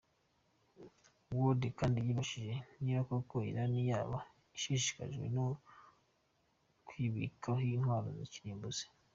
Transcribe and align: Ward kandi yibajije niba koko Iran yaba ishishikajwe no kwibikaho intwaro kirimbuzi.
Ward 1.37 1.61
kandi 1.79 1.97
yibajije 2.05 2.53
niba 2.83 3.01
koko 3.09 3.35
Iran 3.49 3.73
yaba 3.89 4.19
ishishikajwe 4.57 5.25
no 5.35 5.45
kwibikaho 6.87 7.59
intwaro 7.75 8.09
kirimbuzi. 8.33 8.85